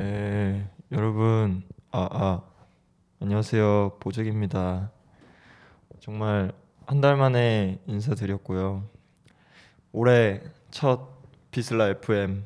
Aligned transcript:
예, 0.00 0.68
여러분, 0.92 1.62
아, 1.92 2.08
아, 2.10 2.42
안녕하세요. 3.20 3.98
보잭입니다. 4.00 4.90
정말 6.00 6.52
한 6.86 7.00
달 7.00 7.16
만에 7.16 7.78
인사드렸고요. 7.86 8.88
올해 9.92 10.40
첫 10.70 11.08
VISLA 11.50 11.88
FM 11.88 12.44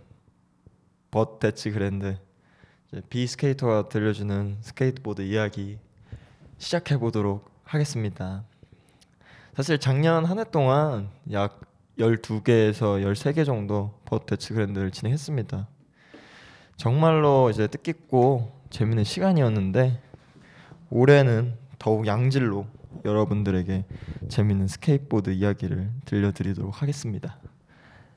But 1.11 1.39
That's 1.39 1.71
Grand 1.71 2.19
이제 2.89 3.01
비 3.09 3.27
스케이터가 3.27 3.89
들려주는 3.89 4.59
스케이트보드 4.61 5.23
이야기 5.23 5.79
시작해 6.59 6.97
보도록 6.99 7.51
하겠습니다. 7.65 8.45
사실 9.55 9.79
작년 9.79 10.25
한 10.25 10.39
해 10.39 10.45
동안 10.45 11.11
약 11.31 11.61
12개에서 11.99 13.03
13개 13.05 13.45
정도 13.45 13.93
But 14.05 14.27
That's 14.27 14.53
Grand를 14.53 14.91
진행했습니다. 14.91 15.69
정말로 16.77 17.51
이제 17.51 17.67
뜻깊고 17.67 18.51
재밌는 18.71 19.05
시간이었는데 19.05 20.01
올해는 20.91 21.55
더욱 21.79 22.07
양질로 22.07 22.67
여러분들에게 23.05 23.85
재밌는 24.29 24.69
스케이트보드 24.69 25.31
이야기를 25.31 25.91
들려드리도록 26.05 26.81
하겠습니다. 26.81 27.39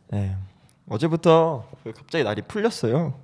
네, 0.10 0.36
어제부터 0.88 1.70
그 1.84 1.92
갑자기 1.92 2.24
날이 2.24 2.42
풀렸어요. 2.42 3.20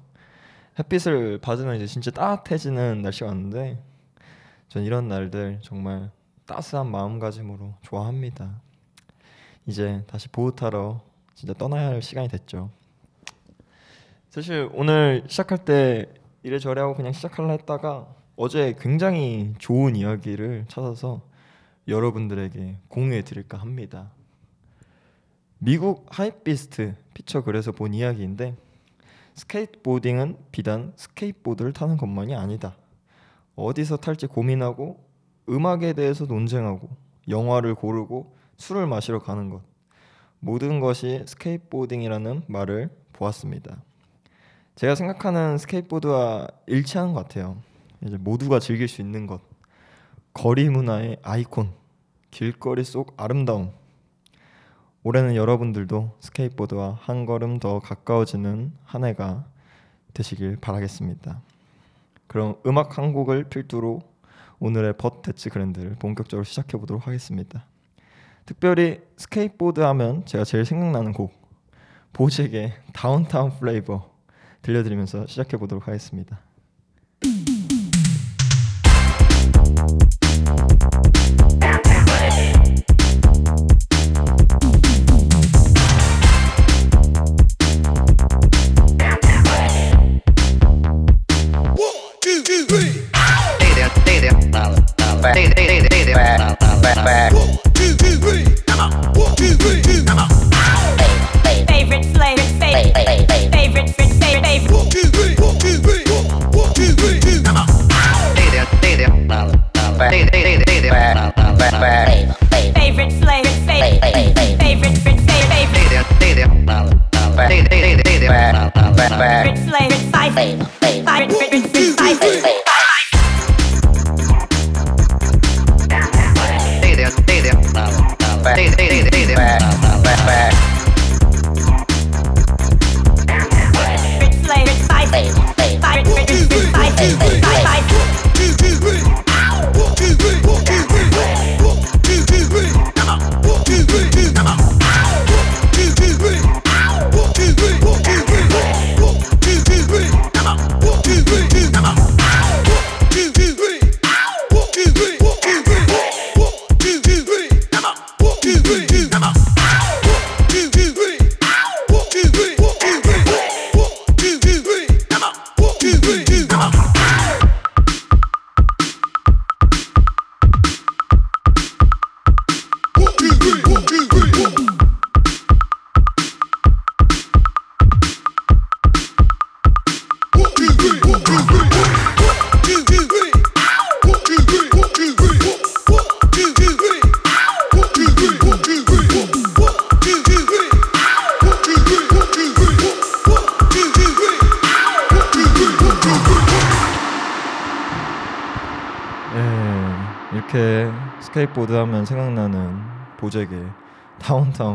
햇빛을 0.80 1.40
받으면 1.40 1.76
이제 1.76 1.86
진짜 1.86 2.12
따뜻해지는 2.12 3.02
날씨가 3.02 3.28
왔는데 3.28 3.82
전 4.70 4.84
이런 4.84 5.08
날들 5.08 5.60
정말 5.62 6.12
따스한 6.46 6.90
마음가짐으로 6.90 7.76
좋아합니다. 7.82 8.62
이제 9.68 10.04
다시 10.08 10.28
보드 10.30 10.56
타러 10.56 11.02
진짜 11.36 11.54
떠나야 11.54 11.88
할 11.88 12.02
시간이 12.02 12.28
됐죠. 12.28 12.70
사실 14.30 14.70
오늘 14.74 15.24
시작할 15.28 15.66
때 15.66 16.08
이래저래 16.44 16.82
하고 16.82 16.96
그냥 16.96 17.12
시작할라 17.12 17.52
했다가 17.52 18.08
어제 18.36 18.76
굉장히 18.80 19.54
좋은 19.60 19.96
이야기를 19.96 20.66
찾아서 20.68 21.22
여러분들에게 21.88 22.78
공유해 22.88 23.24
드릴까 23.24 23.58
합니다. 23.58 24.12
미국 25.60 26.08
Hypebeast 26.10 26.96
feature 27.14 27.44
글에서 27.44 27.72
본 27.72 27.94
이야기인데 27.94 28.56
스케이트보딩은 29.36 30.38
비단 30.52 30.94
스케이트보드를 30.96 31.74
타는 31.74 31.98
것만이 31.98 32.36
아니다. 32.36 32.76
어디서 33.56 33.98
탈지 33.98 34.28
고민하고 34.28 35.04
음악에 35.50 35.94
대해서 35.94 36.26
논쟁하고 36.26 36.90
영화를 37.28 37.76
고르고 37.76 38.36
술을 38.62 38.86
마시러 38.86 39.18
가는 39.20 39.50
것 39.50 39.64
모든 40.40 40.80
것이 40.80 41.24
스케이트보딩이라는 41.26 42.44
말을 42.48 42.90
보았습니다. 43.12 43.82
제가 44.76 44.94
생각하는 44.96 45.58
스케이트보드와 45.58 46.48
일치하는 46.68 47.14
것 47.14 47.28
같아요. 47.28 47.58
이제 48.06 48.18
모두가 48.18 48.60
즐길 48.60 48.88
수 48.88 49.02
있는 49.02 49.28
것, 49.28 49.42
거리 50.34 50.70
문화의 50.70 51.18
아이콘, 51.24 51.72
길거리 52.30 52.84
속 52.84 53.14
아름다움. 53.18 53.72
올해는 55.04 55.36
여러분들도 55.36 56.18
스케이트보드와 56.20 57.00
한 57.02 57.26
걸음 57.26 57.60
더 57.60 57.80
가까워지는 57.80 58.74
한 58.86 59.06
해가 59.06 59.46
되시길 60.14 60.58
바라겠습니다. 60.58 61.42
그럼 62.28 62.58
음악 62.66 62.98
한 62.98 63.12
곡을 63.12 63.46
필두로 63.46 64.02
오늘의 64.60 64.98
But 64.98 65.24
That's 65.24 65.50
Grand를 65.50 65.96
본격적으로 65.96 66.44
시작해 66.44 66.78
보도록 66.78 67.08
하겠습니다. 67.08 67.66
특별히 68.46 69.00
스케이트보드 69.18 69.80
하면 69.82 70.26
제가 70.26 70.44
제일 70.44 70.66
생각나는 70.66 71.14
곡 71.14 71.32
보잭의 72.14 72.74
Downtown 72.94 73.52
Flavor 73.60 74.10
들려드리면서 74.62 75.28
시작해 75.28 75.58
보도록 75.58 75.88
하겠습니다. 75.88 76.40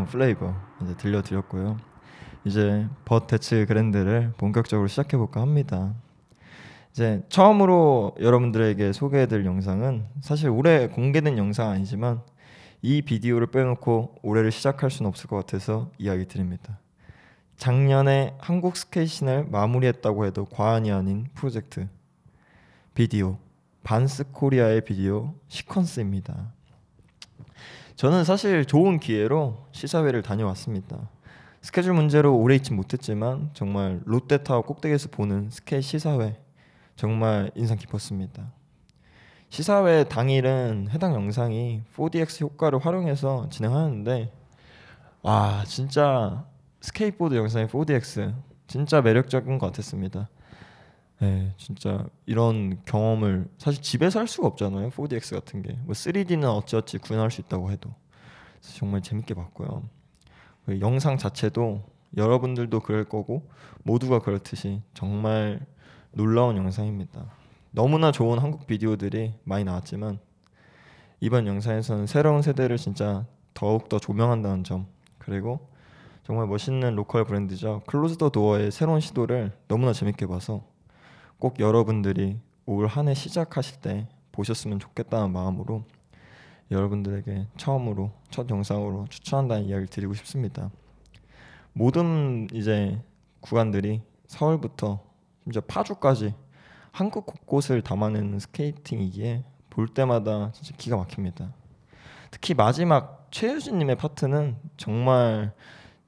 Flavor 0.06 0.54
이제 0.82 0.96
들려드렸고요. 0.96 1.76
이제 2.44 2.86
But 3.04 3.26
That's 3.26 3.66
Grand를 3.66 4.32
본격적으로 4.38 4.88
시작해 4.88 5.16
볼까 5.16 5.40
합니다. 5.40 5.94
이제 6.92 7.22
처음으로 7.28 8.16
여러분들에게 8.20 8.92
소개해드릴 8.92 9.44
영상은 9.44 10.06
사실 10.20 10.48
올해 10.48 10.88
공개된 10.88 11.36
영상 11.36 11.68
아니지만 11.68 12.22
이 12.82 13.02
비디오를 13.02 13.48
빼놓고 13.48 14.16
올해를 14.22 14.50
시작할 14.50 14.90
수는 14.90 15.08
없을 15.08 15.28
것 15.28 15.36
같아서 15.36 15.90
이야기 15.98 16.26
드립니다. 16.26 16.78
작년에 17.56 18.36
한국 18.38 18.76
스케이트 18.76 19.19
신을 19.19 19.48
마무리했다고 19.50 20.26
해도 20.26 20.44
과언이 20.44 20.92
아닌 20.92 21.26
프로젝트 21.34 21.88
비디오 22.94 23.38
Vans 23.82 24.30
Korea의 24.32 24.84
비디오 24.84 25.34
시퀀스입니다. 25.48 26.55
저는 27.96 28.24
사실 28.24 28.66
좋은 28.66 29.00
기회로 29.00 29.56
시사회를 29.72 30.20
다녀왔습니다. 30.20 31.08
스케줄 31.62 31.94
문제로 31.94 32.36
오래 32.36 32.54
있지 32.54 32.74
못했지만 32.74 33.48
정말 33.54 34.02
롯데타워 34.04 34.62
꼭대기에서 34.62 35.08
보는 35.08 35.48
스케 35.50 35.80
시사회 35.80 36.38
정말 36.94 37.50
인상 37.54 37.78
깊었습니다. 37.78 38.52
시사회 39.48 40.04
당일은 40.04 40.88
해당 40.90 41.14
영상이 41.14 41.84
4DX 41.96 42.42
효과를 42.42 42.84
활용해서 42.84 43.48
진행하는데 43.48 44.30
와 45.22 45.64
진짜 45.66 46.44
스케이트보드 46.82 47.34
영상의 47.34 47.68
4DX 47.68 48.34
진짜 48.66 49.00
매력적인 49.00 49.56
것 49.56 49.68
같았습니다. 49.68 50.28
네, 51.18 51.54
진짜 51.56 52.06
이런 52.26 52.82
경험을 52.84 53.48
사실 53.58 53.82
집에서 53.82 54.20
할 54.20 54.28
수가 54.28 54.46
없잖아요. 54.48 54.90
4DX 54.90 55.34
같은 55.34 55.62
게. 55.62 55.72
뭐 55.84 55.94
3D는 55.94 56.44
어찌어찌 56.44 56.98
구현할 56.98 57.30
수 57.30 57.40
있다고 57.40 57.70
해도 57.70 57.90
정말 58.60 59.02
재밌게 59.02 59.34
봤고요. 59.34 59.82
그 60.66 60.80
영상 60.80 61.16
자체도 61.16 61.82
여러분들도 62.16 62.80
그럴 62.80 63.04
거고 63.04 63.48
모두가 63.82 64.18
그렇듯이 64.18 64.82
정말 64.94 65.60
놀라운 66.12 66.56
영상입니다. 66.56 67.30
너무나 67.70 68.10
좋은 68.10 68.38
한국 68.38 68.66
비디오들이 68.66 69.34
많이 69.44 69.64
나왔지만 69.64 70.18
이번 71.20 71.46
영상에서는 71.46 72.06
새로운 72.06 72.42
세대를 72.42 72.76
진짜 72.76 73.26
더욱 73.54 73.88
더 73.88 73.98
조명한다는 73.98 74.64
점 74.64 74.86
그리고 75.18 75.68
정말 76.24 76.46
멋있는 76.46 76.94
로컬 76.94 77.24
브랜드죠 77.24 77.82
Close 77.86 78.16
the 78.16 78.30
Door의 78.30 78.70
새로운 78.70 79.00
시도를 79.00 79.52
너무나 79.68 79.92
재밌게 79.92 80.26
봐서 80.26 80.64
꼭 81.38 81.60
여러분들이 81.60 82.38
올 82.66 82.86
한 82.86 83.08
해 83.08 83.14
시작하실 83.14 83.80
때 83.80 84.08
보셨으면 84.32 84.78
좋겠다는 84.80 85.32
마음으로 85.32 85.84
여러분들에게 86.70 87.46
처음으로 87.56 88.10
첫 88.30 88.50
영상으로 88.50 89.06
추천한다는 89.08 89.64
이야기를 89.64 89.86
드리고 89.88 90.14
싶습니다. 90.14 90.70
모든 91.72 92.48
이제 92.52 93.00
구간들이 93.40 94.02
서울부터 94.26 95.00
심지어 95.44 95.62
파주까지 95.62 96.34
한국 96.90 97.26
곳곳을 97.26 97.82
담아내는 97.82 98.38
스케이팅이기에 98.40 99.44
볼 99.70 99.86
때마다 99.88 100.50
진짜 100.52 100.74
기가 100.76 100.96
막힙니다. 100.96 101.52
특히 102.30 102.54
마지막 102.54 103.28
최유진님의 103.30 103.96
파트는 103.96 104.56
정말 104.76 105.52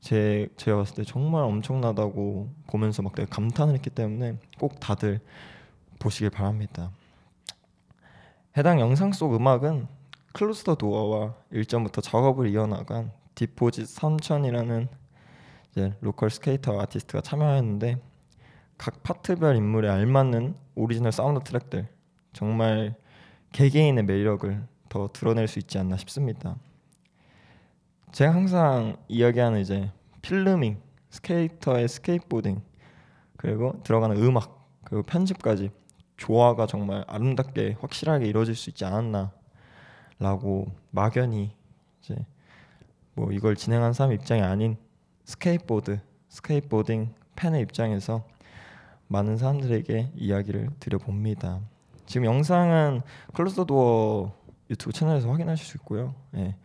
제 0.00 0.48
제가 0.56 0.78
봤을 0.78 0.94
때 0.96 1.04
정말 1.04 1.42
엄청나다고 1.44 2.48
보면서 2.66 3.02
막 3.02 3.14
되게 3.14 3.28
감탄을 3.28 3.74
했기 3.74 3.90
때문에 3.90 4.38
꼭 4.58 4.78
다들 4.80 5.20
보시길 5.98 6.30
바랍니다. 6.30 6.90
해당 8.56 8.80
영상 8.80 9.12
속 9.12 9.34
음악은 9.34 9.88
Close 10.32 10.64
the 10.64 10.74
Door와 10.74 11.34
일전부터 11.50 12.00
작업을 12.00 12.48
이어나간 12.48 13.12
Deposit 13.34 13.86
3000이라는 13.86 14.88
이제 15.70 15.94
로컬 16.00 16.30
스케이터 16.30 16.80
아티스트가 16.80 17.20
참여하였는데 17.20 18.00
각 18.76 19.02
파트별 19.02 19.56
인물에 19.56 19.88
알맞는 19.88 20.54
오리지널 20.74 21.12
사운드 21.12 21.42
트랙들 21.42 21.88
정말 22.32 22.94
개개인의 23.52 24.04
매력을 24.04 24.64
더 24.88 25.08
드러낼 25.12 25.48
수 25.48 25.58
있지 25.58 25.78
않나 25.78 25.96
싶습니다. 25.96 26.56
제가 28.12 28.34
항상 28.34 28.96
이야기하는 29.08 29.60
이제 29.60 29.90
filming, 30.22 30.80
스케이터의 31.10 31.88
스케이트보딩 31.88 32.60
그리고 33.36 33.80
들어가는 33.82 34.16
음악 34.22 34.66
그리고 34.84 35.02
편집까지 35.04 35.70
조화가 36.16 36.66
정말 36.66 37.04
아름답게 37.06 37.76
확실하게 37.80 38.26
이루어질 38.26 38.54
수 38.54 38.70
있지 38.70 38.84
않았나라고 38.84 40.72
막연히 40.90 41.54
이제 42.00 42.16
뭐 43.14 43.30
이걸 43.32 43.56
진행한 43.56 43.92
사람 43.92 44.12
입장이 44.12 44.42
아닌 44.42 44.76
스케이트보드, 45.24 46.00
스케이트보딩 46.28 47.14
팬의 47.36 47.62
입장에서 47.62 48.24
많은 49.06 49.36
사람들에게 49.36 50.12
이야기를 50.16 50.70
드려봅니다. 50.80 51.60
지금 52.06 52.26
영상은 52.26 53.02
Close 53.34 53.66
Door 53.66 54.32
유튜브 54.70 54.92
채널에서 54.92 55.30
확인하실 55.30 55.66
수 55.66 55.76
있고요. 55.78 56.14
예, 56.36 56.56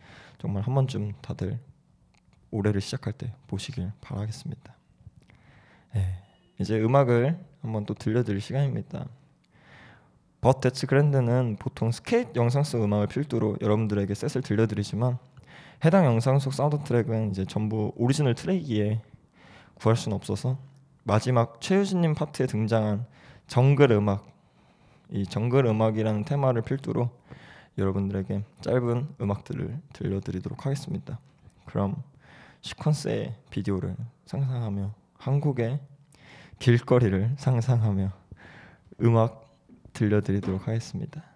정말 0.44 0.62
한 0.62 0.74
번쯤 0.74 1.12
다들 1.22 1.58
올해를 2.50 2.82
시작할 2.82 3.14
때 3.14 3.32
보시길 3.46 3.92
바라겠습니다. 4.02 4.76
예, 5.96 6.18
이제 6.60 6.78
음악을 6.78 7.42
한번 7.62 7.86
또 7.86 7.94
들려드릴 7.94 8.42
시간입니다. 8.42 9.06
But 10.42 10.57
That's 10.57 10.86
Grand는 10.86 11.56
보통 11.58 11.90
스케이트 11.90 12.38
영상 12.38 12.62
속 12.62 12.84
음악을 12.84 13.06
필두로 13.06 13.56
여러분들에게 13.62 14.12
셋을 14.12 14.42
들려드리지만 14.42 15.16
해당 15.82 16.04
영상 16.04 16.38
속 16.38 16.52
사운드 16.52 16.78
트랙은 16.84 17.30
이제 17.30 17.46
전부 17.46 17.94
오리지널 17.96 18.34
트랙이기에 18.34 19.00
구할 19.76 19.96
수는 19.96 20.14
없어서 20.14 20.58
마지막 21.04 21.58
최유진님 21.62 22.12
파트에 22.12 22.44
등장한 22.44 23.06
정글 23.46 23.92
음악 23.92 24.26
이 25.08 25.24
정글 25.24 25.64
음악이라는 25.64 26.26
테마를 26.26 26.60
필두로 26.60 27.08
여러분들에게 27.78 28.44
짧은 28.60 29.16
음악들을 29.20 29.80
들려드리도록 29.92 30.64
하겠습니다. 30.66 31.18
그럼 31.66 32.02
시퀀스의 32.62 33.34
비디오를 33.50 33.96
상상하며 34.26 34.94
한국의 35.18 35.80
길거리를 36.58 37.34
상상하며 37.36 38.12
음악 39.02 39.44
들려드리도록 39.92 40.66
하겠습니다. 40.68 41.33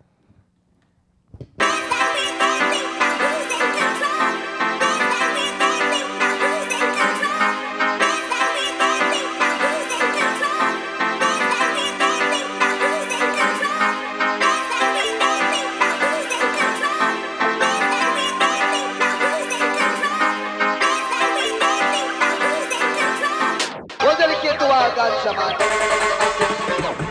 a 24.96 25.22
chamada. 25.22 27.07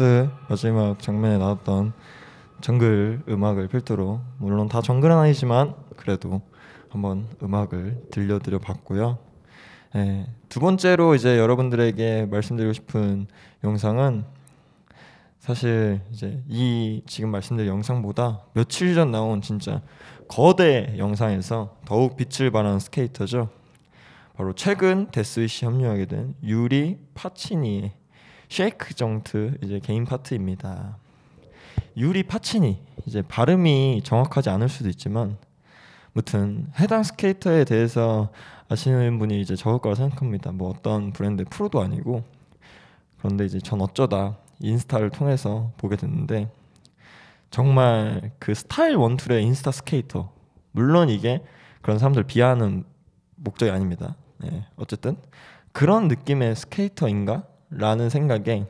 시퀀스 0.00 0.30
마지막 0.48 0.98
장면에 0.98 1.36
나왔던 1.36 1.92
정글 2.62 3.24
음악을 3.28 3.68
필두로 3.68 4.20
물론 4.38 4.68
다 4.68 4.80
정글은 4.80 5.14
아니지만 5.14 5.74
그래도 5.96 6.40
한번 6.88 7.28
음악을 7.42 8.06
들려드려 8.10 8.58
봤고요. 8.58 9.18
예, 9.96 10.26
두 10.48 10.60
번째로 10.60 11.14
이제 11.14 11.38
여러분들에게 11.38 12.26
말씀드리고 12.30 12.72
싶은 12.72 13.26
영상은 13.62 14.24
사실 15.38 16.00
이제 16.10 16.42
이 16.48 17.02
지금 17.06 17.30
말씀드린 17.30 17.70
영상보다 17.70 18.40
며칠 18.54 18.94
전 18.94 19.10
나온 19.10 19.42
진짜 19.42 19.82
거대 20.28 20.94
영상에서 20.96 21.76
더욱 21.84 22.16
빛을 22.16 22.50
발한 22.50 22.78
스케이터죠. 22.78 23.48
바로 24.36 24.54
최근 24.54 25.10
데스위시 25.10 25.66
합류하게 25.66 26.06
된 26.06 26.34
유리 26.42 26.98
파치니의 27.14 27.99
Shake 28.50 28.94
Junt 28.94 29.56
이제 29.62 29.78
개인 29.78 30.04
파트입니다. 30.04 30.98
Yuri 31.96 32.24
Facchini 32.24 32.82
이제 33.06 33.22
발음이 33.22 34.02
정확하지 34.04 34.50
않을 34.50 34.68
수도 34.68 34.88
있지만 34.88 35.38
무튼 36.12 36.66
해당 36.80 37.04
스케이터에 37.04 37.64
대해서 37.64 38.30
아시는 38.68 39.20
분이 39.20 39.40
이제 39.40 39.54
적을 39.54 39.78
거라 39.78 39.94
생각합니다. 39.94 40.50
뭐 40.50 40.68
어떤 40.68 41.12
브랜드 41.12 41.44
프로도 41.44 41.80
아니고 41.80 42.24
그런데 43.18 43.44
이제 43.44 43.60
전 43.60 43.80
어쩌다 43.80 44.36
인스타를 44.58 45.10
통해서 45.10 45.72
보게 45.76 45.94
됐는데 45.94 46.50
정말 47.50 48.32
그 48.40 48.54
스타일 48.54 48.96
one 48.96 49.12
tool의 49.12 49.44
인스타 49.44 49.70
스케이터 49.70 50.32
물론 50.72 51.08
이게 51.08 51.44
그런 51.82 52.00
사람들 52.00 52.24
비하하는 52.24 52.82
목적이 53.36 53.70
아닙니다. 53.70 54.16
네, 54.38 54.66
어쨌든 54.74 55.16
그런 55.70 56.08
느낌의 56.08 56.56
스케이터인가? 56.56 57.44
라는 57.70 58.10
생각에 58.10 58.66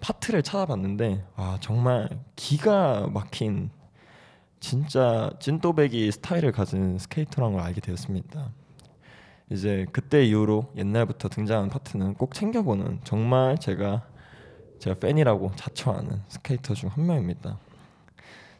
파트를 0.00 0.42
찾아봤는데 0.42 1.24
와 1.36 1.58
정말 1.60 2.08
기가 2.36 3.08
막힌 3.12 3.70
진짜 4.60 5.30
찐또배기 5.40 6.10
스타일을 6.12 6.52
가진 6.52 6.98
스케이터라는 6.98 7.56
걸 7.56 7.64
알게 7.66 7.80
되었습니다. 7.80 8.50
이제 9.50 9.86
그때 9.92 10.24
이후로 10.24 10.72
옛날부터 10.76 11.28
등장하는 11.28 11.70
파트는 11.70 12.14
꼭 12.14 12.34
챙겨보는 12.34 13.00
정말 13.04 13.58
제가 13.58 14.06
제가 14.78 14.98
팬이라고 14.98 15.52
자처하는 15.56 16.22
스케이터 16.28 16.74
중 16.74 16.88
한 16.90 17.06
명입니다. 17.06 17.58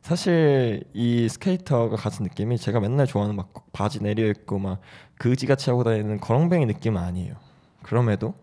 사실 0.03 0.85
이 0.95 1.29
스케이터가 1.29 1.97
가진 1.97 2.25
느낌이 2.25 2.57
제가 2.59 2.81
맨날 2.81 3.07
좋아하는 3.07 3.37
막 3.37 3.53
바지 3.73 4.03
내려 4.03 4.27
입고 4.27 4.59
막 4.59 4.81
그지같이 5.19 5.71
하고 5.71 5.85
다니는 5.85 6.21
거렁뱅이 6.21 6.67
느낌은 6.67 7.01
아니에요. 7.01 7.35
그럼에도 7.83 8.35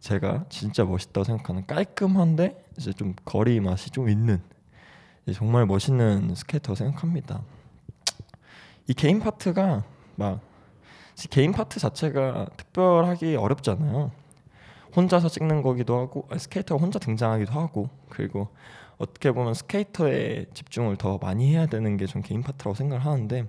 제가 0.00 0.44
진짜 0.48 0.84
멋있다고 0.84 1.24
생각하는 1.24 1.66
깔끔한데 1.66 2.64
이제 2.78 2.92
좀 2.92 3.14
거리 3.24 3.60
맛이 3.60 3.90
좀 3.90 4.08
있는 4.08 4.40
정말 5.34 5.66
멋있는 5.66 6.34
스케이터 6.34 6.74
생각합니다. 6.74 7.42
이 8.86 8.94
개인 8.94 9.20
파트가 9.20 9.84
막 10.16 10.40
개인 11.30 11.52
파트 11.52 11.80
자체가 11.80 12.46
특별하기 12.56 13.36
어렵잖아요. 13.36 14.12
혼자서 14.96 15.28
찍는 15.28 15.62
거기도 15.62 15.98
하고 15.98 16.26
스케이터가 16.36 16.80
혼자 16.80 16.98
등장하기도 16.98 17.52
하고 17.52 17.90
그리고 18.08 18.48
어떻게 18.96 19.32
보면 19.32 19.54
스케이터에 19.54 20.46
집중을 20.54 20.96
더 20.96 21.18
많이 21.18 21.52
해야 21.52 21.66
되는 21.66 21.96
게 21.96 22.06
전 22.06 22.22
개인 22.22 22.42
파트라고 22.42 22.74
생각을 22.74 23.04
하는데 23.04 23.46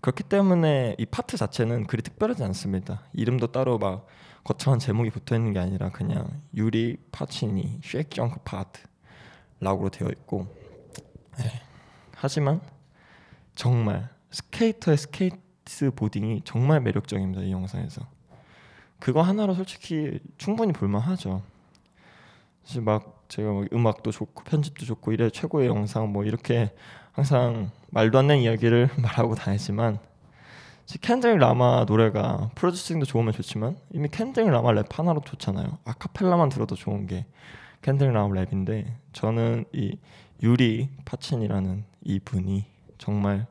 그렇기 0.00 0.22
때문에 0.24 0.94
이 0.98 1.06
파트 1.06 1.36
자체는 1.36 1.86
그리 1.86 2.02
특별하지 2.02 2.42
않습니다. 2.44 3.02
이름도 3.12 3.48
따로 3.48 3.78
막 3.78 4.06
거창한 4.48 4.78
제목이 4.78 5.10
붙어 5.10 5.36
있는 5.36 5.52
게 5.52 5.58
아니라 5.58 5.90
그냥 5.90 6.40
유리 6.54 6.96
파치니 7.12 7.80
Shake 7.84 8.08
Junt 8.08 8.38
파트라고 8.44 9.90
되어 9.90 10.08
있고 10.08 10.46
에, 11.38 11.60
하지만 12.14 12.62
정말 13.54 14.08
스케이터의 14.30 14.96
스케이트 14.96 15.90
보딩이 15.94 16.40
정말 16.46 16.80
매력적입니다 16.80 17.42
이 17.42 17.52
영상에서 17.52 18.06
그거 18.98 19.20
하나로 19.20 19.52
솔직히 19.52 20.18
충분히 20.38 20.72
볼만하죠. 20.72 21.42
사실 22.64 22.80
막 22.80 23.26
제가 23.28 23.52
막 23.52 23.66
음악도 23.70 24.10
좋고 24.10 24.44
편집도 24.44 24.86
좋고 24.86 25.12
이래 25.12 25.28
최고의 25.28 25.68
영상 25.68 26.10
뭐 26.10 26.24
이렇게 26.24 26.74
항상 27.12 27.70
말도 27.90 28.18
안 28.18 28.28
되는 28.28 28.42
이야기를 28.42 28.88
말하고 28.96 29.34
다니지만 29.34 29.98
켄드릭 30.96 31.36
라마 31.36 31.84
노래가 31.84 32.50
프로듀싱도 32.54 33.04
좋으면 33.04 33.34
좋지만 33.34 33.76
이미 33.90 34.08
켄드릭 34.08 34.48
라마 34.48 34.72
랩 34.72 34.86
하나로 34.98 35.20
좋잖아요. 35.20 35.78
아카펠라만 35.84 36.48
들어도 36.48 36.74
좋은 36.74 37.06
게 37.06 37.26
켄드릭 37.82 38.12
라마 38.12 38.34
랩인데 38.34 38.94
저는 39.12 39.66
이 39.72 39.98
유리 40.42 40.88
파친이라는 41.04 41.84
이 42.04 42.20
분이 42.20 42.64
정말 42.96 43.46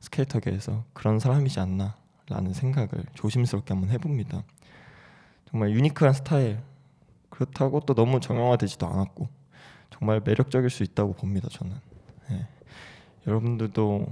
스케이터계에서 0.00 0.84
그런 0.92 1.20
사람이지 1.20 1.60
않나라는 1.60 2.52
생각을 2.54 3.04
조심스럽게 3.14 3.72
한번 3.72 3.90
해봅니다. 3.90 4.42
정말 5.48 5.70
유니크한 5.70 6.12
스타일 6.12 6.60
그렇다고 7.28 7.80
또 7.80 7.94
너무 7.94 8.18
정형화되지도 8.20 8.86
않았고 8.86 9.28
정말 9.90 10.20
매력적일 10.24 10.70
수 10.70 10.82
있다고 10.82 11.12
봅니다 11.14 11.48
저는 11.50 11.76
예. 12.30 12.46
여러분들도 13.26 14.06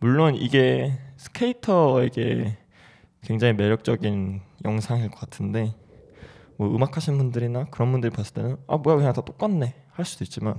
물론 0.00 0.34
이게 0.34 0.98
스케이터에게 1.18 2.56
굉장히 3.20 3.52
매력적인 3.52 4.40
영상일 4.64 5.10
것 5.10 5.20
같은데 5.20 5.74
뭐 6.56 6.74
음악 6.74 6.96
하시는 6.96 7.18
분들이나 7.18 7.66
그런 7.66 7.92
분들이 7.92 8.10
봤을 8.10 8.32
때는 8.32 8.56
아 8.66 8.78
뭐야 8.78 8.96
그냥 8.96 9.12
다 9.12 9.20
똑같네 9.20 9.74
할 9.90 10.04
수도 10.06 10.24
있지만 10.24 10.58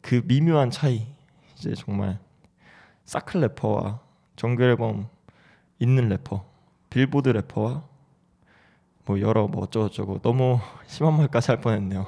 그 0.00 0.22
미묘한 0.24 0.70
차이 0.70 1.06
이제 1.56 1.72
정말 1.76 2.18
사클 3.04 3.40
래퍼와 3.42 4.00
정규 4.34 4.64
앨범 4.64 5.08
있는 5.78 6.08
래퍼 6.08 6.44
빌보드 6.90 7.28
래퍼와 7.28 7.84
뭐 9.06 9.20
여러 9.20 9.46
뭐 9.46 9.62
어쩌고저쩌고 9.62 10.18
너무 10.18 10.58
심한 10.88 11.16
말까지 11.16 11.52
할 11.52 11.60
뻔했네요. 11.60 12.06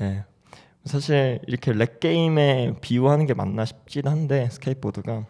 예. 0.00 0.24
사실 0.84 1.40
이렇게 1.46 1.72
랩 1.72 2.00
게임에 2.00 2.74
비유하는 2.80 3.26
게 3.26 3.34
맞나 3.34 3.64
싶긴 3.64 4.08
한데 4.08 4.48
스케이트보드가 4.50 5.26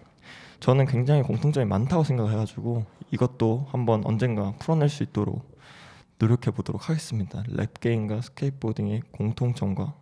저는 0.60 0.86
굉장히 0.86 1.22
공통점이 1.22 1.66
많다고 1.66 2.04
생각해가지고 2.04 2.84
이것도 3.10 3.66
한번 3.70 4.04
언젠가 4.04 4.52
풀어낼 4.58 4.88
수 4.88 5.02
있도록 5.02 5.56
노력해 6.18 6.50
보도록 6.50 6.88
하겠습니다. 6.88 7.42
랩 7.48 7.78
게임과 7.78 8.22
스케이트보딩의 8.22 9.02
공통점과 9.12 9.94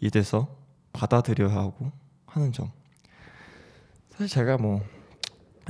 이래서 0.00 0.48
받아들여야 0.92 1.54
하고 1.54 1.92
하는 2.26 2.52
점. 2.52 2.70
사실 4.10 4.28
제가 4.28 4.56
뭐 4.56 4.82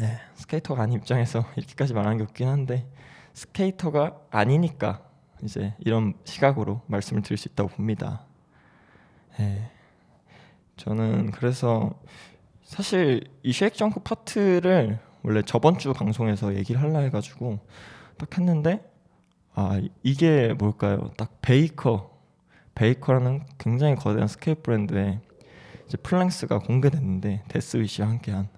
예, 0.00 0.20
스케이터가 0.34 0.82
아닌 0.82 0.98
입장에서 0.98 1.44
이렇게까지 1.56 1.94
말하는 1.94 2.18
게 2.18 2.22
웃기긴 2.22 2.48
한데 2.48 2.86
스케이터가 3.34 4.18
아니니까 4.30 5.02
이제 5.42 5.74
이런 5.78 6.14
시각으로 6.24 6.82
말씀을 6.86 7.22
드릴 7.22 7.36
수 7.36 7.48
있다고 7.48 7.70
봅니다. 7.70 8.24
예. 9.40 9.70
저는 10.76 11.30
그래서 11.32 11.98
사실 12.66 13.22
이 13.44 13.52
Shake 13.52 13.76
Junt 13.76 14.00
파트를 14.00 14.98
원래 15.22 15.40
저번 15.42 15.78
주 15.78 15.92
방송에서 15.92 16.56
얘기를 16.56 16.82
하려 16.82 16.98
해가지고 16.98 17.60
딱 18.18 18.36
했는데 18.36 18.84
아 19.54 19.80
이게 20.02 20.52
뭘까요? 20.52 21.12
딱 21.16 21.40
Baker 21.40 22.10
Baker라는 22.74 23.44
굉장히 23.58 23.94
거대한 23.94 24.26
스케이트 24.26 24.62
브랜드의 24.62 25.20
이제 25.86 25.96
플랭스가 25.96 26.58
공개됐는데 26.58 27.44
Deathwish와 27.46 28.08
함께한 28.08 28.48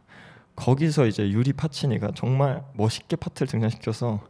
거기서 0.56 1.06
이제 1.06 1.28
유리 1.30 1.52
파치니가 1.52 2.12
정말 2.14 2.64
멋있게 2.74 3.14
파트를 3.14 3.46
등장시켜서 3.46 4.26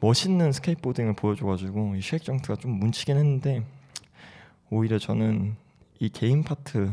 멋있는 0.00 0.50
스케이트보딩을 0.50 1.14
보여줘가지고 1.14 1.94
이 1.94 2.02
Shake 2.02 2.24
Junt가 2.24 2.56
좀 2.56 2.72
묻히긴 2.72 3.18
했는데 3.18 3.64
오히려 4.68 4.98
저는 4.98 5.54
이 6.00 6.08
개인 6.08 6.42
파트 6.42 6.92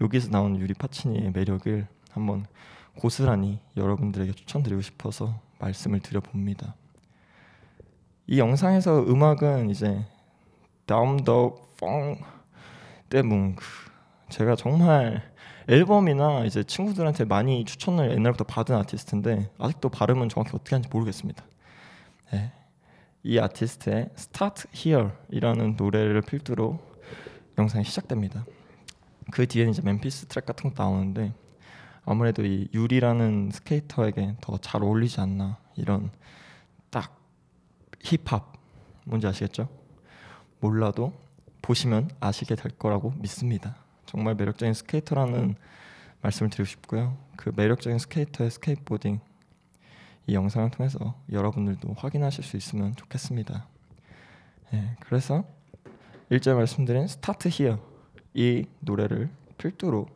여기서 0.00 0.30
나온 0.30 0.58
유리 0.58 0.74
파치니의 0.74 1.32
매력을 1.32 1.86
한번 2.10 2.46
고스란히 2.96 3.60
여러분들에게 3.76 4.32
추천드리고 4.32 4.80
싶어서 4.80 5.40
말씀을 5.58 6.00
드려봅니다. 6.00 6.74
이 8.26 8.38
영상에서 8.38 9.04
음악은 9.04 9.70
이제 9.70 10.04
다음 10.86 11.24
더 11.24 11.70
펑 11.80 12.18
때문그 13.08 13.64
제가 14.28 14.54
정말 14.54 15.32
앨범이나 15.66 16.44
이제 16.44 16.62
친구들한테 16.62 17.24
많이 17.24 17.64
추천을 17.64 18.12
옛날부터 18.12 18.44
받은 18.44 18.76
아티스트인데 18.76 19.50
아직도 19.58 19.88
발음은 19.88 20.28
정확히 20.28 20.52
어떻게 20.54 20.76
하는지 20.76 20.90
모르겠습니다. 20.92 21.42
네. 22.32 22.52
이 23.22 23.38
아티스트의 23.38 24.10
Start 24.14 24.68
Here이라는 24.76 25.76
노래를 25.76 26.20
필두로 26.20 26.78
영상이 27.58 27.84
시작됩니다. 27.84 28.44
그 29.30 29.46
뒤에는 29.46 29.72
이제 29.72 29.82
멤피스 29.82 30.26
트랙 30.26 30.46
같은 30.46 30.72
거 30.72 30.82
나오는데 30.82 31.32
아무래도 32.04 32.44
이 32.44 32.68
유리라는 32.72 33.50
스케이터에게 33.52 34.36
더 34.40 34.58
잘 34.58 34.82
어울리지 34.82 35.20
않나 35.20 35.58
이런 35.76 36.10
딱 36.90 37.16
힙합 38.00 38.52
뭔지 39.04 39.26
아시겠죠? 39.26 39.68
몰라도 40.60 41.12
보시면 41.62 42.10
아시게 42.20 42.54
될 42.54 42.72
거라고 42.72 43.12
믿습니다. 43.18 43.76
정말 44.06 44.34
매력적인 44.34 44.74
스케이터라는 44.74 45.54
말씀을 46.22 46.50
드리고 46.50 46.64
싶고요. 46.64 47.16
그 47.36 47.52
매력적인 47.54 47.98
스케이터의 47.98 48.50
스케이트보딩 48.50 49.20
이 50.26 50.34
영상을 50.34 50.70
통해서 50.70 51.14
여러분들도 51.30 51.94
확인하실 51.96 52.44
수 52.44 52.56
있으면 52.56 52.94
좋겠습니다. 52.96 53.66
예, 54.74 54.96
그래서 55.00 55.44
일절 56.28 56.56
말씀드린 56.56 57.06
Start 57.08 57.48
Here 57.50 57.89
이 58.33 58.65
노래를 58.81 59.29
필두로 59.57 60.07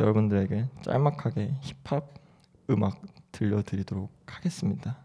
여러분들에게 0.00 0.66
짤막하게 0.82 1.54
힙합 1.60 2.08
음악 2.70 3.00
들려드리도록 3.32 4.10
하겠습니다. 4.26 4.96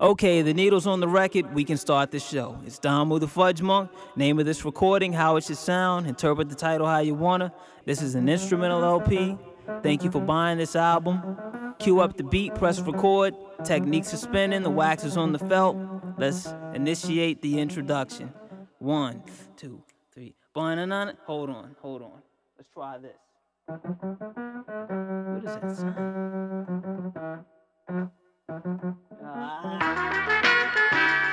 Okay, 0.00 0.42
the 0.42 0.54
needle's 0.54 0.86
on 0.86 1.00
the 1.00 1.08
record. 1.08 1.52
We 1.52 1.64
can 1.64 1.76
start 1.76 2.12
the 2.12 2.20
show. 2.20 2.56
It's 2.64 2.78
Damu 2.78 3.18
the 3.18 3.26
Fudge 3.26 3.60
Monk. 3.62 3.90
Name 4.14 4.38
of 4.38 4.46
this 4.46 4.64
recording, 4.64 5.12
how 5.12 5.34
it 5.36 5.42
should 5.42 5.58
sound. 5.58 6.06
Interpret 6.06 6.48
the 6.48 6.54
title 6.54 6.86
how 6.86 7.00
you 7.00 7.14
wanna. 7.14 7.52
This 7.84 8.00
is 8.00 8.14
an 8.14 8.28
instrumental 8.28 8.84
LP. 8.84 9.36
Thank 9.82 10.04
you 10.04 10.10
for 10.12 10.20
buying 10.20 10.58
this 10.58 10.76
album. 10.76 11.20
Cue 11.80 11.98
up 12.00 12.16
the 12.16 12.22
beat, 12.22 12.54
press 12.54 12.80
record. 12.80 13.34
Techniques 13.64 14.14
are 14.14 14.18
spinning, 14.18 14.62
the 14.62 14.70
wax 14.70 15.02
is 15.02 15.16
on 15.16 15.32
the 15.32 15.38
felt. 15.40 15.76
Let's 16.16 16.46
initiate 16.74 17.42
the 17.42 17.58
introduction. 17.58 18.32
One, 18.83 19.23
two, 19.55 19.81
three. 20.13 20.35
Banana. 20.53 21.15
Hold 21.25 21.49
on, 21.49 21.73
hold 21.79 22.01
on. 22.01 22.21
Let's 22.57 22.67
try 22.73 22.97
this. 22.97 23.15
What 23.65 23.79
is 25.37 25.55
that 25.55 25.77
sound? 25.77 27.45
Ah. 29.23 31.29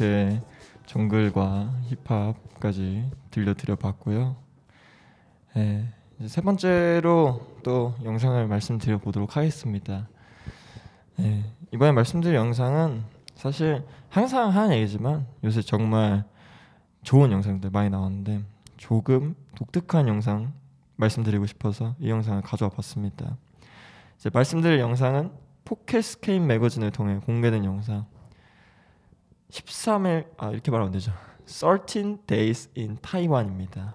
이렇게 0.00 0.40
정글과 0.86 1.74
힙합까지 2.06 3.10
들려드려 3.30 3.76
봤고요. 3.76 4.34
네, 5.54 5.92
이제 6.18 6.28
세 6.28 6.40
번째로 6.40 7.46
또 7.62 7.94
영상을 8.02 8.46
말씀드려 8.48 8.96
보도록 8.98 9.36
하겠습니다. 9.36 10.08
네, 11.16 11.44
이번에 11.72 11.92
말씀드릴 11.92 12.34
영상은 12.34 13.02
사실 13.34 13.84
항상 14.08 14.48
하는 14.48 14.76
얘기지만 14.76 15.26
요새 15.44 15.60
정말 15.60 16.24
좋은 17.02 17.30
영상들 17.30 17.68
많이 17.70 17.90
나왔는데 17.90 18.40
조금 18.78 19.34
독특한 19.54 20.08
영상 20.08 20.54
말씀드리고 20.96 21.44
싶어서 21.44 21.94
이 21.98 22.08
영상을 22.08 22.40
가져와 22.40 22.70
봤습니다. 22.70 23.36
이제 24.16 24.30
말씀드릴 24.32 24.78
영상은 24.80 25.30
포켓스케인 25.66 26.46
매거진을 26.46 26.90
통해 26.90 27.18
공개된 27.18 27.64
영상 27.66 28.06
13일 29.50 30.26
아 30.38 30.50
이렇게 30.50 30.70
말하면 30.70 30.92
되죠. 30.92 31.12
13 31.46 32.18
days 32.26 32.70
in 32.76 32.96
타이완입니다. 33.02 33.94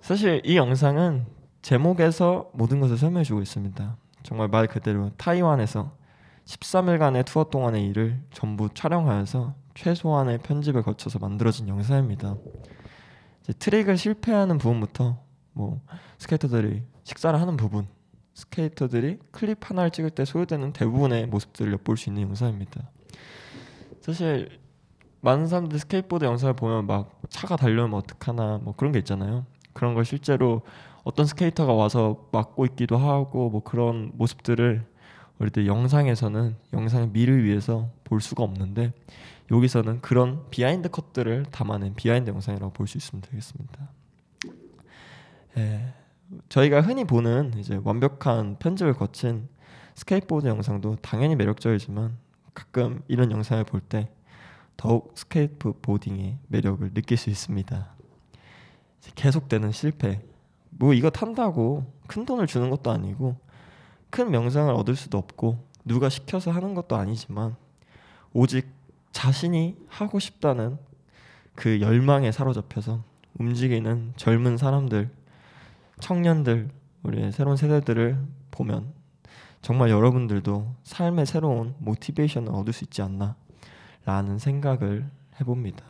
사실 0.00 0.40
이 0.44 0.56
영상은 0.56 1.26
제목에서 1.62 2.50
모든 2.54 2.80
것을 2.80 2.96
설명해 2.96 3.24
주고 3.24 3.42
있습니다. 3.42 3.96
정말 4.22 4.48
말 4.48 4.66
그대로 4.66 5.10
타이완에서 5.16 5.96
13일간의 6.44 7.26
투어 7.26 7.44
동안의 7.44 7.84
일을 7.88 8.22
전부 8.32 8.68
촬영하여서 8.72 9.54
최소한의 9.74 10.38
편집을 10.38 10.82
거쳐서 10.82 11.18
만들어진 11.18 11.68
영상입니다. 11.68 12.36
트릭을 13.58 13.96
실패하는 13.96 14.58
부분부터 14.58 15.18
뭐 15.52 15.80
스케이터들이 16.18 16.82
식사를 17.04 17.38
하는 17.38 17.56
부분, 17.56 17.86
스케이터들이 18.34 19.18
클립 19.30 19.68
하나를 19.68 19.90
찍을 19.90 20.10
때 20.10 20.24
소요되는 20.24 20.72
대부분의 20.72 21.26
모습들을 21.26 21.72
엿볼 21.74 21.96
수 21.96 22.08
있는 22.08 22.22
영상입니다. 22.22 22.90
사실 24.08 24.48
많은 25.20 25.48
사람들이 25.48 25.78
스케이트보드 25.78 26.24
영상을 26.24 26.54
보면 26.54 26.86
막 26.86 27.20
차가 27.28 27.56
달려오면 27.56 27.98
어떡하나 27.98 28.58
뭐 28.62 28.74
그런 28.74 28.90
게 28.90 28.98
있잖아요. 29.00 29.44
그런 29.74 29.92
걸 29.92 30.06
실제로 30.06 30.62
어떤 31.04 31.26
스케이터가 31.26 31.74
와서 31.74 32.26
막고 32.32 32.64
있기도 32.64 32.96
하고 32.96 33.50
뭐 33.50 33.62
그런 33.62 34.10
모습들을 34.14 34.82
우리들 35.38 35.66
영상에서는 35.66 36.56
영상의 36.72 37.10
미를 37.10 37.44
위해서 37.44 37.90
볼 38.04 38.22
수가 38.22 38.42
없는데 38.44 38.94
여기서는 39.50 40.00
그런 40.00 40.48
비하인드 40.48 40.88
컷들을 40.88 41.44
담아낸 41.50 41.94
비하인드 41.94 42.30
영상이라고 42.30 42.72
볼 42.72 42.86
수 42.86 42.96
있으면 42.96 43.20
되겠습니다. 43.20 43.90
예, 45.58 45.92
저희가 46.48 46.80
흔히 46.80 47.04
보는 47.04 47.58
이제 47.58 47.78
완벽한 47.84 48.56
편집을 48.58 48.94
거친 48.94 49.50
스케이트보드 49.96 50.46
영상도 50.46 50.96
당연히 51.02 51.36
매력적이지만 51.36 52.16
가끔 52.58 53.02
이런 53.06 53.30
영상을 53.30 53.62
볼 53.64 53.80
때 53.80 54.10
더욱 54.76 55.12
스케이트보딩의 55.14 56.38
매력을 56.48 56.92
느낄 56.92 57.16
수 57.16 57.30
있습니다. 57.30 57.88
계속되는 59.14 59.72
실패. 59.72 60.20
뭐 60.70 60.92
이거 60.92 61.10
탄다고 61.10 61.92
큰 62.06 62.24
돈을 62.24 62.46
주는 62.46 62.68
것도 62.70 62.90
아니고 62.90 63.36
큰 64.10 64.30
명성을 64.30 64.72
얻을 64.74 64.96
수도 64.96 65.18
없고 65.18 65.64
누가 65.84 66.08
시켜서 66.08 66.50
하는 66.50 66.74
것도 66.74 66.96
아니지만 66.96 67.56
오직 68.32 68.68
자신이 69.12 69.76
하고 69.88 70.18
싶다는 70.18 70.78
그 71.54 71.80
열망에 71.80 72.30
사로잡혀서 72.32 73.02
움직이는 73.38 74.12
젊은 74.16 74.56
사람들, 74.56 75.10
청년들, 76.00 76.70
우리의 77.04 77.32
새로운 77.32 77.56
세대들을 77.56 78.18
보면 78.50 78.92
정말 79.60 79.90
여러분들도 79.90 80.74
삶의 80.84 81.26
새로운 81.26 81.74
모티베이션을 81.78 82.52
얻을 82.52 82.72
수 82.72 82.84
있지 82.84 83.02
않나라는 83.02 84.38
생각을 84.38 85.10
해봅니다. 85.40 85.84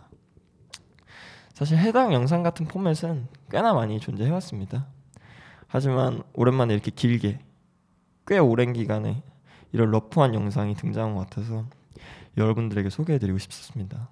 사실 1.52 1.76
해당 1.76 2.12
영상 2.12 2.42
같은 2.42 2.66
포맷은 2.66 3.26
꽤나 3.50 3.74
많이 3.74 3.98
존재해왔습니다. 4.00 4.86
하지만 5.66 6.22
오랜만에 6.32 6.72
이렇게 6.72 6.90
길게 6.90 7.40
꽤 8.26 8.38
오랜 8.38 8.72
기간에 8.72 9.22
이런 9.72 9.90
러프한 9.90 10.34
영상이 10.34 10.74
등장한 10.74 11.14
것 11.14 11.28
같아서 11.28 11.66
여러분들에게 12.36 12.88
소개해드리고 12.90 13.38
싶습니다. 13.38 14.08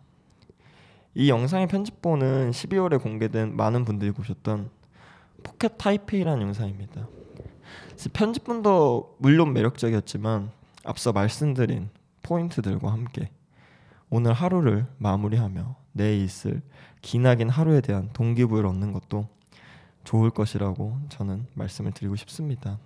이 1.14 1.30
영상의 1.30 1.68
편집본은 1.68 2.50
12월에 2.50 3.00
공개된 3.00 3.56
많은 3.56 3.84
분들이 3.84 4.10
보셨던 4.10 4.70
Pocket 5.42 5.78
타이페이라는 5.78 6.42
영상입니다. 6.42 7.08
편집본도 8.12 9.16
물론 9.18 9.52
매력적이었지만 9.52 10.50
앞서 10.84 11.12
말씀드린 11.12 11.88
포인트들과 12.22 12.92
함께 12.92 13.30
오늘 14.10 14.32
하루를 14.32 14.86
마무리하며 14.98 15.76
내일 15.92 16.22
있을 16.22 16.62
기나긴 17.02 17.48
하루에 17.48 17.80
대한 17.80 18.10
동기부여를 18.12 18.68
얻는 18.68 18.92
것도 18.92 19.28
좋을 20.04 20.30
것이라고 20.30 20.98
저는 21.08 21.46
말씀을 21.54 21.92
드리고 21.92 22.16
싶습니다. 22.16 22.78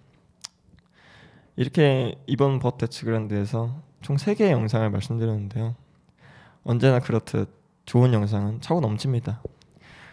이렇게 1.56 2.14
이번 2.26 2.58
But 2.58 2.74
That's 2.74 3.04
Grand에서 3.04 3.82
총 4.00 4.16
3개의 4.16 4.50
영상을 4.50 4.88
말씀드렸는데요. 4.88 5.74
언제나 6.64 7.00
그렇듯 7.00 7.50
좋은 7.84 8.12
영상은 8.12 8.60
차고 8.60 8.80
넘칩니다. 8.80 9.42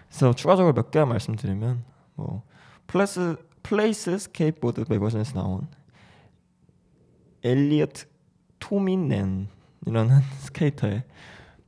그래서 0.10 0.34
추가적으로 0.34 0.74
몇 0.74 0.92
개만 0.92 1.10
말씀드리면 1.10 1.84
뭐 2.16 2.44
Place 2.88 3.38
Place 3.68 4.18
Skateboard 4.18 4.86
Magazine에서 4.88 5.34
나온 5.42 5.68
엘리어트 7.44 8.06
토미넨이라는 8.60 9.50
스케이터의 10.40 11.04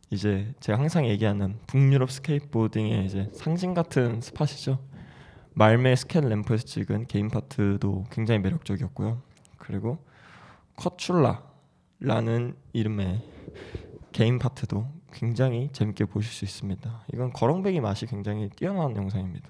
이제 0.09 0.53
제가 0.61 0.79
항상 0.79 1.05
얘기하는 1.07 1.57
북유럽 1.67 2.09
스케이트보딩의 2.09 3.05
이제 3.05 3.29
상징 3.33 3.73
같은 3.73 4.21
spot이죠. 4.21 4.79
말메 5.55 5.97
스캔 5.97 6.29
램프에서 6.29 6.63
찍은 6.63 7.07
개인 7.07 7.27
파트도 7.27 8.05
굉장히 8.09 8.39
매력적이었고요. 8.39 9.21
그리고 9.57 9.97
커출라라는 10.77 12.55
이름의 12.71 13.21
개인 14.13 14.39
파트도 14.39 14.87
굉장히 15.11 15.67
재밌게 15.73 16.05
보실 16.05 16.31
수 16.31 16.45
있습니다. 16.45 17.07
이건 17.13 17.33
거렁배기 17.33 17.81
맛이 17.81 18.05
굉장히 18.05 18.49
뛰어난 18.55 18.95
영상입니다. 18.95 19.49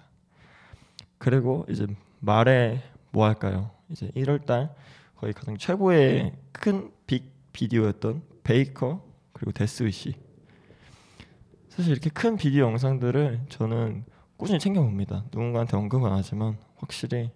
그리고 1.20 1.68
이제 1.70 1.86
말에 2.20 2.82
뭐 3.12 3.26
할까요? 3.26 3.72
이제 3.90 4.10
1월달 4.16 4.74
거의 5.16 5.34
가장 5.34 5.58
최고의 5.58 6.34
큰 6.52 6.92
빅 7.10 7.32
비디오였던 7.54 8.22
베이커 8.44 9.04
그리고 9.34 9.52
데스위시 9.52 10.14
사실 11.70 11.92
이렇게 11.92 12.10
큰 12.12 12.38
비디오 12.38 12.66
영상들을 12.66 13.48
저는 13.50 14.06
꾸준히 14.38 14.60
챙겨 14.60 14.82
봅니다. 14.82 15.26
누군가한테 15.32 15.76
언급은 15.76 16.12
안 16.12 16.18
하지만 16.18 16.58
확실히 16.78 17.32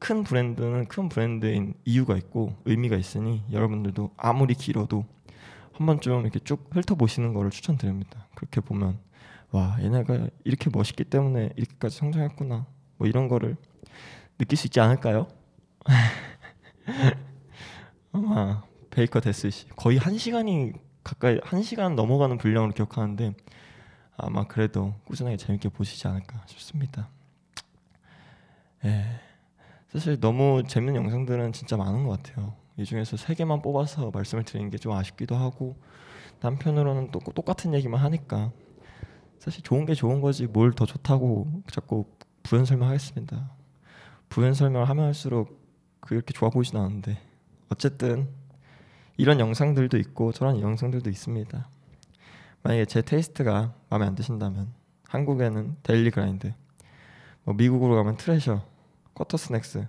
큰 0.00 0.24
브랜드는 0.24 0.86
큰 0.86 1.08
브랜드인 1.08 1.74
이유가 1.84 2.16
있고 2.16 2.56
의미가 2.64 2.96
있으니 2.96 3.44
여러분들도 3.52 4.10
아무리 4.16 4.54
길어도 4.54 5.04
한 5.72 5.86
번쯤 5.86 6.22
이렇게 6.22 6.40
쭉 6.40 6.68
훑어 6.72 6.96
보시는 6.96 7.32
거를 7.32 7.50
추천드립니다. 7.50 8.26
그렇게 8.34 8.60
보면 8.60 8.98
와 9.52 9.76
얘네가 9.80 10.28
이렇게 10.44 10.68
멋있기 10.70 11.04
때문에 11.04 11.50
이렇게까지 11.56 11.96
성장했구나 11.96 12.66
뭐 12.96 13.06
이런 13.06 13.28
거를 13.28 13.56
느낄 14.42 14.58
수 14.58 14.66
있지 14.66 14.80
않을까요? 14.80 15.28
아마 18.12 18.62
베이커 18.90 19.20
데스시 19.20 19.68
거의 19.76 19.98
한 19.98 20.18
시간이 20.18 20.72
가까이 21.04 21.38
한 21.44 21.62
시간 21.62 21.94
넘어가는 21.94 22.38
분량으로 22.38 22.72
기억하는데 22.72 23.34
아마 24.16 24.46
그래도 24.46 24.94
꾸준하게 25.04 25.36
재밌게 25.36 25.68
보시지 25.70 26.06
않을까 26.08 26.42
싶습니다. 26.46 27.08
예, 28.84 29.04
사실 29.88 30.18
너무 30.20 30.62
재밌는 30.66 30.96
영상들은 30.96 31.52
진짜 31.52 31.76
많은 31.76 32.04
것 32.04 32.22
같아요. 32.22 32.54
이 32.76 32.84
중에서 32.84 33.16
세 33.16 33.34
개만 33.34 33.62
뽑아서 33.62 34.10
말씀을 34.10 34.44
드리는 34.44 34.70
게 34.70 34.78
좀 34.78 34.92
아쉽기도 34.92 35.36
하고 35.36 35.76
남편으로는 36.40 37.10
또 37.12 37.20
똑같은 37.20 37.74
얘기만 37.74 38.00
하니까 38.00 38.50
사실 39.38 39.62
좋은 39.62 39.84
게 39.86 39.94
좋은 39.94 40.20
거지 40.20 40.46
뭘 40.46 40.72
더 40.72 40.86
좋다고 40.86 41.62
자꾸 41.68 42.06
부연 42.42 42.64
설명하겠습니다. 42.64 43.50
부연 44.32 44.54
설명을 44.54 44.88
하면 44.88 45.04
할수록 45.04 45.60
그렇게 46.00 46.32
좋아 46.32 46.48
보이진 46.48 46.78
않은데 46.78 47.20
어쨌든 47.68 48.30
이런 49.18 49.38
영상들도 49.38 49.98
있고 49.98 50.32
저런 50.32 50.58
영상들도 50.58 51.10
있습니다. 51.10 51.68
만약에 52.62 52.86
제 52.86 53.02
taste가 53.02 53.74
마음에 53.90 54.06
안 54.06 54.14
드신다면 54.14 54.72
한국에는 55.06 55.76
Daily 55.82 56.10
Grind, 56.10 56.54
뭐 57.44 57.54
미국으로 57.54 57.94
가면 57.94 58.16
Thrasher, 58.16 58.64
Quartersnacks, 59.12 59.86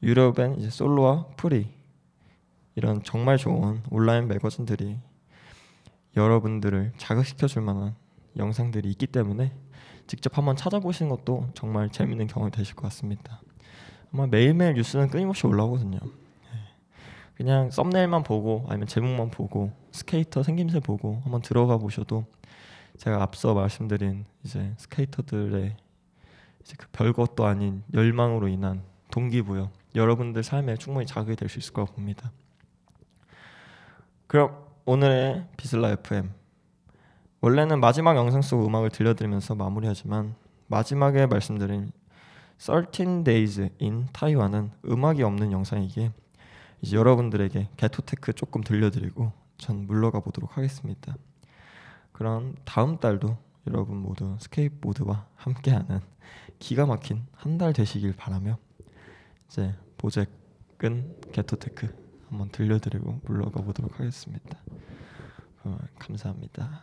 유럽엔 0.00 0.60
이제 0.60 0.70
Solo와 0.70 1.26
Free 1.36 1.74
이런 2.76 3.02
정말 3.02 3.36
좋은 3.36 3.82
온라인 3.90 4.28
매거진들이 4.28 4.96
여러분들을 6.16 6.92
자극시켜 6.98 7.48
줄 7.48 7.62
만한 7.62 7.96
영상들이 8.36 8.88
있기 8.90 9.08
때문에 9.08 9.52
직접 10.06 10.38
한번 10.38 10.54
찾아보시는 10.54 11.10
것도 11.10 11.48
정말 11.54 11.90
재밌는 11.90 12.28
경험이 12.28 12.52
되실 12.52 12.76
것 12.76 12.82
같습니다. 12.82 13.40
아마 14.12 14.26
매일매일 14.26 14.74
뉴스는 14.74 15.08
끊임없이 15.08 15.46
올라오거든요. 15.46 15.98
네. 15.98 16.58
그냥 17.34 17.70
썸네일만 17.70 18.22
보고 18.22 18.64
아니면 18.68 18.86
제목만 18.86 19.30
보고 19.30 19.72
스케이터 19.92 20.42
생김새 20.42 20.80
보고 20.80 21.20
한번 21.24 21.42
들어가 21.42 21.76
보셔도 21.76 22.24
제가 22.98 23.22
앞서 23.22 23.54
말씀드린 23.54 24.24
이제 24.44 24.72
스케이터들의 24.78 25.76
이제 26.62 26.74
그 26.78 26.86
별것도 26.92 27.46
아닌 27.46 27.82
열망으로 27.92 28.48
인한 28.48 28.82
동기부여 29.10 29.70
여러분들 29.94 30.42
삶에 30.42 30.76
충분히 30.76 31.06
자극이 31.06 31.36
될 31.36 31.48
수 31.48 31.58
있을 31.58 31.72
거라고 31.72 31.94
봅니다. 31.94 32.32
그럼 34.26 34.64
오늘의 34.84 35.46
비슬라 35.56 35.90
FM 35.90 36.30
원래는 37.40 37.80
마지막 37.80 38.16
영상 38.16 38.42
속 38.42 38.66
음악을 38.66 38.90
들려드리면서 38.90 39.54
마무리하지만 39.54 40.34
마지막에 40.66 41.26
말씀드린 41.26 41.92
13 42.58 43.24
Days 43.24 43.68
in 43.80 44.06
Taiwan은 44.12 44.70
음악이 44.86 45.22
없는 45.22 45.52
영상이기에 45.52 46.12
이제 46.82 46.96
여러분들에게 46.96 47.70
ghettotech 47.76 48.32
조금 48.34 48.62
들려드리고 48.62 49.32
전 49.58 49.86
물러가 49.86 50.20
보도록 50.20 50.56
하겠습니다. 50.56 51.16
그럼 52.12 52.54
다음 52.64 52.98
달도 52.98 53.36
여러분 53.66 53.96
모두 53.98 54.36
스케이트보드와 54.40 55.26
함께하는 55.36 56.00
기가 56.58 56.86
막힌 56.86 57.26
한 57.32 57.58
달 57.58 57.72
되시길 57.72 58.14
바라며 58.16 58.58
이제 59.48 59.74
보잭은 59.98 61.20
ghettotech 61.32 61.88
한번 62.28 62.48
들려드리고 62.50 63.20
물러가 63.24 63.62
보도록 63.62 63.98
하겠습니다. 63.98 64.58
어, 65.64 65.78
감사합니다. 65.98 66.82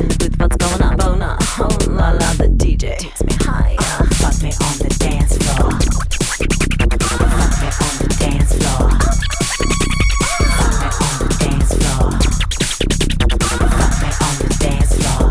with 0.00 0.40
what's 0.40 0.56
going 0.56 0.82
on, 0.82 0.96
bona. 0.96 1.36
Oh, 1.58 1.68
la 1.90 2.10
la, 2.10 2.32
the 2.34 2.48
DJ 2.48 2.98
takes 2.98 3.22
me 3.22 3.34
higher. 3.40 3.76
Uh, 3.78 4.02
me 4.42 4.50
on 4.50 4.74
the 4.82 4.90
dance 4.98 5.38
floor. 5.38 5.70
Fuck 7.14 7.54
me 7.62 7.68
on 7.78 7.94
the 8.02 8.08
dance 8.18 8.52
floor. 8.58 8.90
Fuck 10.58 10.74
me 10.82 10.88
on 10.98 11.14
the 11.20 11.28
dance 11.38 11.72
floor. 11.78 12.10
Fuck 13.70 13.94
me 14.02 14.10
on 14.18 14.34
the 14.42 14.48
dance 14.58 14.92
floor. 14.98 15.30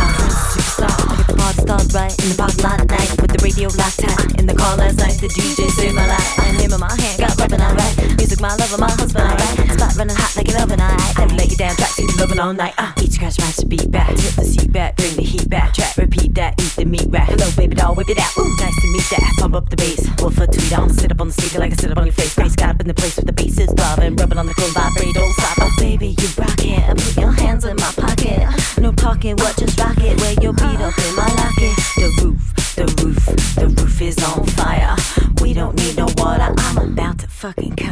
I'm 0.00 0.16
a 0.16 0.32
superstar. 0.32 0.96
Hit 1.16 1.26
the 1.28 1.36
party 1.36 1.88
right 1.92 2.14
in 2.22 2.28
the 2.32 2.36
parking 2.38 2.64
lot 2.64 2.80
night 2.88 3.10
with 3.20 3.32
the 3.32 3.40
radio 3.44 3.68
locked. 3.76 4.08
In 4.38 4.46
the 4.46 4.54
car 4.54 4.76
last 4.76 4.96
night, 4.98 5.20
the 5.20 5.28
DJ 5.28 5.68
saved 5.76 5.94
my 5.94 6.06
life. 6.06 6.38
I'm 6.38 6.80
my 6.80 6.88
hand, 6.96 7.20
got 7.20 7.36
rapping 7.36 7.60
alright. 7.60 8.16
Music 8.16 8.40
my 8.40 8.54
lover, 8.56 8.78
my 8.78 8.90
husband 8.90 9.28
alright. 9.28 9.56
Spot 9.76 10.10
hot 10.16 10.36
like 10.36 10.48
an 10.48 10.56
alright. 10.80 11.18
Never 11.18 11.34
let 11.34 11.50
you 11.50 11.56
down, 11.56 11.76
track 11.76 11.92
loving 12.18 12.38
all 12.38 12.54
night. 12.54 12.74
Uh 12.78 12.91
smash, 13.32 13.54
smash 13.54 13.56
the 13.56 13.66
beat 13.66 13.90
back. 13.90 14.10
Hit 14.10 14.36
the 14.36 14.44
seat 14.44 14.72
back, 14.72 14.96
bring 14.96 15.16
the 15.16 15.22
heat 15.22 15.48
back. 15.48 15.74
Trap, 15.74 15.96
repeat 15.96 16.34
that, 16.34 16.60
eat 16.60 16.72
the 16.76 16.84
meat 16.84 17.06
rack. 17.08 17.28
Hello, 17.28 17.48
baby 17.56 17.74
doll, 17.74 17.94
whip 17.94 18.08
it 18.08 18.18
out. 18.18 18.36
Ooh, 18.38 18.56
nice 18.56 18.80
to 18.80 18.88
meet 18.92 19.08
that. 19.10 19.34
Pump 19.38 19.54
up 19.54 19.68
the 19.70 19.76
bass, 19.76 20.08
wolf 20.20 20.38
a 20.38 20.46
tweet 20.46 20.78
on. 20.78 20.90
Sit 20.90 21.10
up 21.10 21.20
on 21.20 21.28
the 21.28 21.34
speaker 21.34 21.58
like 21.58 21.72
I 21.72 21.76
sit 21.76 21.90
up 21.90 21.98
on 21.98 22.06
your 22.06 22.12
face. 22.12 22.34
Bass 22.34 22.56
got 22.56 22.70
up 22.70 22.80
in 22.80 22.88
the 22.88 22.94
place 22.94 23.16
with 23.16 23.26
the 23.26 23.32
bass 23.32 23.58
is 23.58 23.72
throbbing. 23.72 24.16
Rubbing 24.16 24.38
on 24.38 24.46
the 24.46 24.54
cold 24.54 24.72
vibrate, 24.74 25.14
don't 25.14 25.32
stop. 25.34 25.58
Oh, 25.60 25.74
baby, 25.78 26.14
you 26.18 26.28
rock 26.36 26.60
it. 26.60 26.96
Put 26.96 27.16
your 27.16 27.32
hands 27.32 27.64
in 27.64 27.76
my 27.76 27.92
pocket. 27.96 28.40
No 28.78 28.92
talking, 28.92 29.36
what, 29.36 29.56
just 29.56 29.78
rock 29.78 29.98
it. 29.98 30.20
Wear 30.20 30.34
your 30.40 30.52
beat 30.52 30.80
up 30.80 30.96
in 30.98 31.16
my 31.16 31.28
locket. 31.40 31.76
The 31.96 32.08
roof, 32.22 32.74
the 32.76 32.86
roof, 33.02 33.24
the 33.56 33.68
roof 33.68 34.00
is 34.00 34.18
on 34.24 34.44
fire. 34.58 34.96
We 35.40 35.54
don't 35.54 35.76
need 35.76 35.96
no 35.96 36.06
water. 36.16 36.54
I'm 36.56 36.78
about 36.78 37.18
to 37.20 37.28
fucking 37.28 37.76
come. 37.76 37.91